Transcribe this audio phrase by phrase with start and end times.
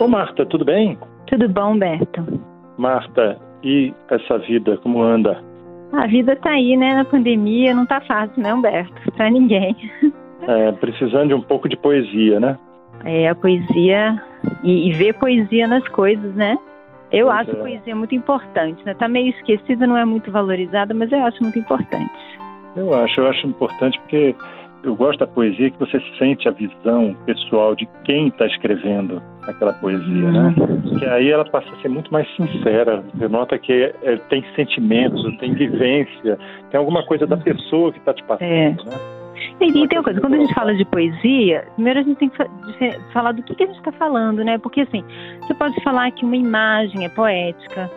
[0.00, 0.98] Ô Marta, tudo bem?
[1.26, 2.24] Tudo bom, Beto?
[2.76, 5.42] Marta, e essa vida, como anda?
[5.92, 6.94] A vida tá aí, né?
[6.94, 9.12] Na pandemia não tá fácil, né, Humberto?
[9.16, 9.76] Pra ninguém.
[10.46, 12.58] É, precisando de um pouco de poesia, né?
[13.02, 14.22] É, a poesia
[14.62, 16.58] e, e ver poesia nas coisas, né?
[17.10, 17.54] Eu Pois acho é.
[17.54, 18.92] poesia muito importante, né?
[18.92, 22.12] Tá meio esquecida, não é muito valorizada, mas eu acho muito importante.
[22.76, 24.36] Eu acho, eu acho importante porque
[24.82, 29.72] eu gosto da poesia que você sente a visão pessoal de quem está escrevendo aquela
[29.74, 30.54] poesia, né?
[30.98, 33.02] Que aí ela passa a ser muito mais sincera.
[33.14, 36.38] Você nota que é, tem sentimentos, tem vivência,
[36.70, 38.70] tem alguma coisa da pessoa que está te passando, É.
[38.70, 39.14] né?
[39.60, 42.28] E, e tem uma coisa, quando a gente fala de poesia, primeiro a gente tem
[42.28, 44.58] que falar do que, que a gente está falando, né?
[44.58, 45.04] Porque assim,
[45.40, 47.90] você pode falar que uma imagem é poética,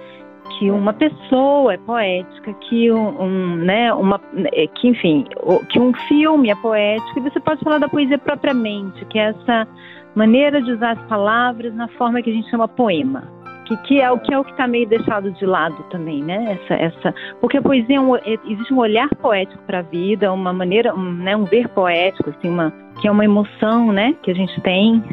[0.57, 4.19] que uma pessoa é poética, que um, um, né, uma,
[4.53, 5.25] é, que enfim,
[5.70, 9.67] que um filme é poético, e você pode falar da poesia propriamente, que é essa
[10.15, 13.35] maneira de usar as palavras na forma que a gente chama poema.
[13.65, 16.57] Que, que é o que é o que está meio deixado de lado também, né?
[16.63, 20.32] Essa, essa, porque a poesia é um, é- existe um olhar poético para a vida,
[20.32, 24.32] uma maneira, um, né, um ver poético, assim, uma, que é uma emoção, né, que
[24.32, 25.04] a gente tem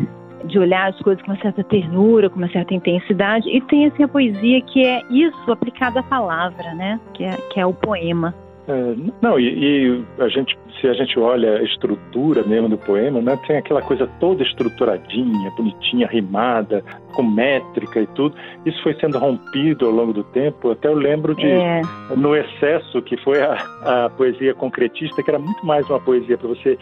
[0.44, 4.02] de olhar as coisas com uma certa ternura, com uma certa intensidade, e tem assim
[4.02, 8.34] a poesia que é isso aplicado à palavra, né, que é, que é o poema.
[8.66, 13.20] É, não, e, e a gente, se a gente olha a estrutura mesmo do poema,
[13.20, 16.82] né, tem aquela coisa toda estruturadinha, bonitinha, rimada,
[17.14, 18.34] com métrica e tudo.
[18.64, 20.70] Isso foi sendo rompido ao longo do tempo.
[20.70, 21.82] Até eu lembro de É,
[22.16, 26.48] no excesso que foi a, a poesia concretista, que era muito mais uma poesia para
[26.48, 26.78] você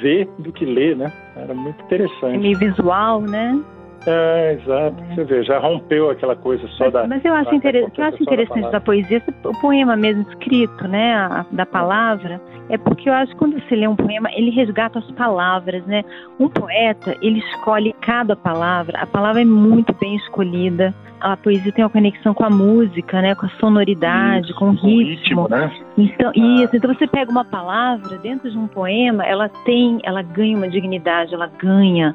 [0.00, 1.12] ver do que ler, né?
[1.36, 2.38] Era muito interessante.
[2.38, 3.60] meio visual, né?
[4.06, 5.02] É, exato.
[5.14, 7.06] Você vê, já rompeu aquela coisa só da.
[7.06, 7.74] Mas eu acho, da inter...
[7.76, 8.70] eu acho da interessante palavra.
[8.72, 13.38] da poesia, o poema mesmo escrito, né, a- da palavra, é porque eu acho que
[13.38, 16.02] quando você lê um poema, ele resgata as palavras, né?
[16.38, 20.92] Um poeta, ele escolhe cada palavra, a palavra é muito bem escolhida.
[21.20, 24.76] A poesia tem uma conexão com a música, né, com a sonoridade, Isso, com o
[24.76, 25.48] com ritmo.
[25.48, 25.70] né?
[25.96, 30.54] Então, isso, então você pega uma palavra dentro de um poema, ela tem, ela ganha
[30.54, 32.14] uma dignidade, ela ganha,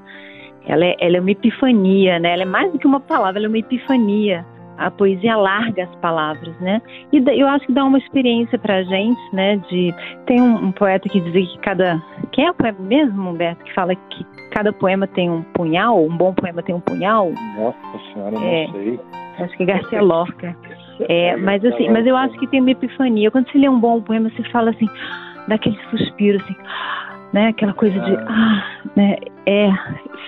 [0.65, 2.33] ela é, ela é uma epifania, né?
[2.33, 4.45] Ela é mais do que uma palavra, ela é uma epifania.
[4.77, 6.81] A poesia larga as palavras, né?
[7.11, 9.57] E eu acho que dá uma experiência pra gente, né?
[9.69, 9.93] De
[10.25, 13.73] tem um, um poeta que dizia que cada, quem é o poema mesmo, Humberto, que
[13.73, 17.29] fala que cada poema tem um punhal, um bom poema tem um punhal.
[17.57, 17.77] Nossa
[18.13, 18.67] senhora, não É.
[18.71, 18.99] sei.
[19.39, 20.55] Acho que é Garcia Lorca.
[21.07, 23.31] É, mas assim, mas eu acho que tem uma epifania.
[23.31, 24.85] Quando você lê um bom poema, você fala assim,
[25.47, 26.53] dá aquele suspiro, assim,
[27.31, 27.47] né?
[27.47, 28.63] Aquela coisa de, ah,
[28.97, 29.15] né?
[29.45, 29.69] É,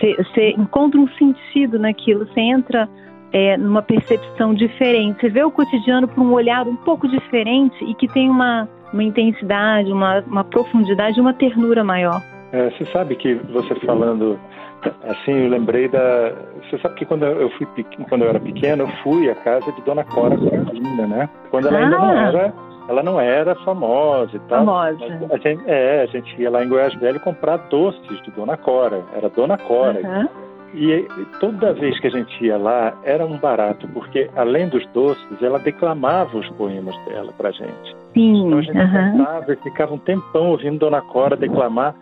[0.02, 2.90] você, você encontra um sentido naquilo, você entra
[3.32, 5.22] é, numa percepção diferente.
[5.22, 9.04] Você vê o cotidiano por um olhar um pouco diferente e que tem uma, uma
[9.04, 12.22] intensidade, uma, uma profundidade, uma ternura maior.
[12.52, 14.38] É, você sabe que você falando
[15.04, 16.34] assim, eu lembrei da.
[16.64, 17.68] Você sabe que quando eu fui
[18.10, 21.30] quando eu era pequeno, eu fui à casa de Dona Cora Coralina, né?
[21.50, 22.28] Quando ela ainda não Ah.
[22.28, 22.54] era,
[22.88, 24.66] ela não era famosa e tal.
[24.66, 25.06] Famosa.
[25.32, 29.04] A gente, é, a gente ia lá em Goiás Velho comprar doces de Dona Cora.
[29.16, 30.00] Era Dona Cora.
[30.04, 30.30] Aham.
[30.74, 34.86] E e toda vez que a gente ia lá, era um barato, porque além dos
[34.94, 37.96] doces, ela declamava os poemas dela pra gente.
[38.14, 41.94] Sim, Então a gente sentava e ficava um tempão ouvindo Dona Cora declamar.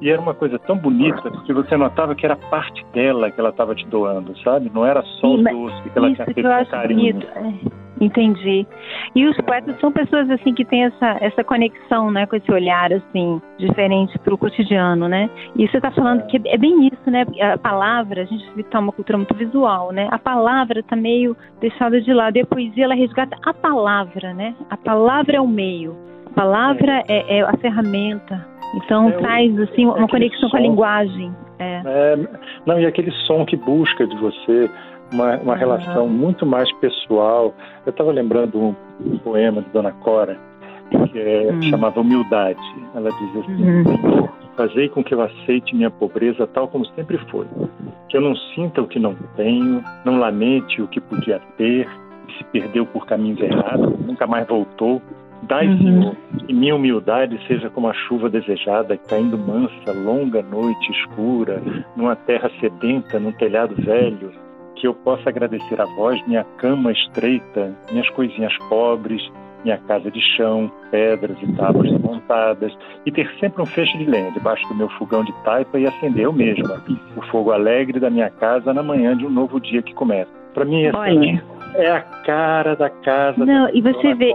[0.00, 3.50] E era uma coisa tão bonita, porque você notava que era parte dela que ela
[3.50, 4.70] estava te doando, sabe?
[4.74, 7.14] Não era só o doce que ela tinha que feito com carinho.
[7.14, 7.28] bonito.
[7.36, 8.66] É, Entendi.
[9.14, 12.92] E os poetas são pessoas assim que têm essa, essa conexão, né, com esse olhar
[12.92, 15.28] assim diferente para o cotidiano, né?
[15.56, 17.24] E você está falando que é bem isso, né?
[17.40, 20.08] A palavra, a gente está uma cultura muito visual, né?
[20.10, 22.36] A palavra está meio deixada de lado.
[22.36, 24.54] E a poesia ela resgata a palavra, né?
[24.70, 25.96] A palavra é o meio.
[26.26, 28.46] A palavra é, é a ferramenta.
[28.76, 30.66] Então É traz assim é uma aquele conexão com a som.
[30.66, 31.32] linguagem.
[31.58, 31.82] É.
[31.84, 32.16] É,
[32.66, 34.68] não, e aquele som que busca de você
[35.12, 35.58] uma, uma Aham.
[35.58, 37.54] relação muito mais pessoal.
[37.86, 40.38] Eu estava lembrando um, um poema de Dona Cora,
[41.10, 41.62] que é, Hum.
[41.62, 42.60] chamava Humildade.
[42.94, 44.28] Ela diz assim: Uhum.
[44.56, 47.46] Fazei com que eu aceite minha pobreza tal como sempre foi.
[48.08, 51.88] Que eu não sinta o que não tenho, não lamente o que podia ter,
[52.28, 55.02] que se perdeu por caminhos errados, nunca mais voltou.
[55.42, 55.78] Dai, Uhum.
[55.78, 56.16] Senhor,
[56.46, 61.60] que minha humildade seja como a chuva desejada, caindo mansa, longa noite escura,
[61.96, 64.30] numa terra sedenta, num telhado velho,
[64.84, 69.22] que eu possa agradecer a vós minha cama estreita, minhas coisinhas pobres,
[69.64, 72.70] minha casa de chão, pedras e tábuas montadas,
[73.06, 76.26] e ter sempre um feixe de lenha debaixo do meu fogão de taipa e acender
[76.26, 76.82] eu mesma
[77.16, 80.30] o fogo alegre da minha casa na manhã de um novo dia que começa.
[80.52, 81.42] Para mim, essa Olha.
[81.76, 83.42] é a cara da casa.
[83.42, 84.34] Não, da e você vê.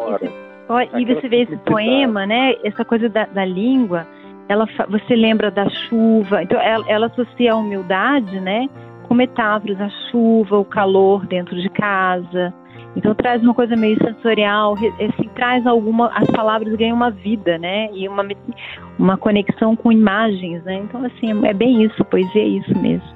[0.67, 2.55] Olha, e você vê esse poema, né?
[2.63, 4.07] Essa coisa da, da língua,
[4.47, 8.67] ela, você lembra da chuva, então ela, ela associa a humildade, né?
[9.09, 12.53] Com metáforas, a chuva, o calor dentro de casa.
[12.95, 17.89] Então traz uma coisa meio sensorial, assim, traz alguma, as palavras ganham uma vida, né?
[17.93, 18.25] E uma,
[18.99, 20.75] uma conexão com imagens, né?
[20.75, 23.09] Então assim, é bem isso, poesia é isso mesmo.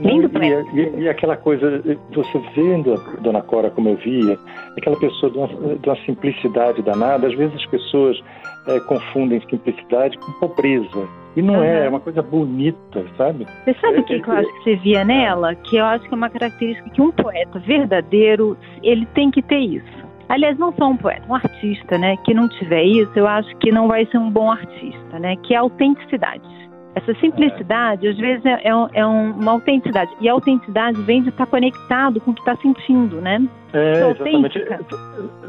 [0.00, 0.30] Lindo
[0.74, 1.82] e, e, e, aquela coisa,
[2.14, 4.38] você vendo a Dona Cora como eu via,
[4.76, 8.22] aquela pessoa de uma, de uma simplicidade danada, às vezes as pessoas
[8.68, 11.25] é, confundem simplicidade com pobreza.
[11.36, 11.62] E não uhum.
[11.62, 13.46] é, é uma coisa bonita, sabe?
[13.64, 15.54] Você sabe é, o que, que eu acho que você via nela?
[15.54, 19.58] Que eu acho que é uma característica que um poeta verdadeiro, ele tem que ter
[19.58, 20.06] isso.
[20.28, 22.16] Aliás, não só um poeta, um artista, né?
[22.24, 25.36] Que não tiver isso, eu acho que não vai ser um bom artista, né?
[25.36, 26.42] Que é a autenticidade.
[26.94, 30.10] Essa simplicidade, às vezes, é, é, é uma autenticidade.
[30.18, 33.46] E a autenticidade vem de estar conectado com o que está sentindo, né?
[33.74, 34.64] É, exatamente.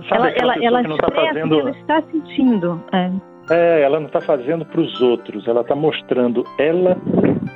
[0.10, 1.60] Sabe ela, ela, ela não tá fazendo...
[1.60, 2.84] ela está sentindo.
[2.92, 3.10] É.
[3.50, 6.98] É, ela não está fazendo para os outros, ela está mostrando ela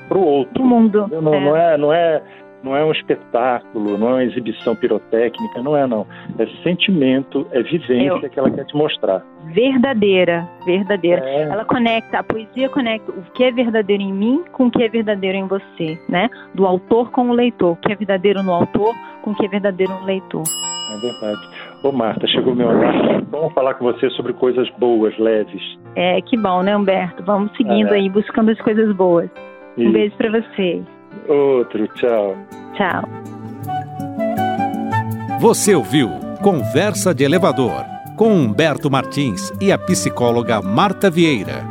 [0.07, 0.63] para o outro.
[0.63, 1.07] O mundo.
[1.21, 1.39] Não, é.
[1.39, 2.23] não é, não é,
[2.63, 6.05] não é um espetáculo, não é uma exibição pirotécnica, não é não.
[6.37, 8.29] É sentimento, é vivência Eu...
[8.29, 9.23] que ela quer te mostrar.
[9.53, 11.27] Verdadeira, verdadeira.
[11.27, 11.41] É.
[11.43, 14.87] Ela conecta, a poesia conecta o que é verdadeiro em mim com o que é
[14.87, 16.29] verdadeiro em você, né?
[16.53, 19.49] Do autor com o leitor, o que é verdadeiro no autor com o que é
[19.49, 20.43] verdadeiro no leitor.
[20.91, 21.41] É verdade.
[21.83, 23.25] Ô Marta, chegou meu horário.
[23.31, 25.61] Vamos falar com você sobre coisas boas, leves.
[25.95, 27.23] É, que bom, né, Humberto?
[27.23, 27.97] Vamos seguindo é.
[27.97, 29.29] aí, buscando as coisas boas.
[29.77, 29.89] Isso.
[29.89, 30.81] Um beijo para você.
[31.27, 32.35] Outro, tchau.
[32.73, 33.03] Tchau.
[35.39, 36.09] Você ouviu
[36.43, 37.85] Conversa de Elevador
[38.15, 41.70] com Humberto Martins e a psicóloga Marta Vieira.